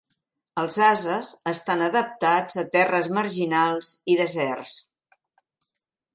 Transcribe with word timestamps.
Els 0.59 0.77
ases 0.85 1.29
estan 1.51 1.83
adaptats 1.87 2.57
a 2.63 2.65
terres 2.77 3.11
marginals 3.19 3.93
i 4.15 4.19
deserts. 4.25 4.75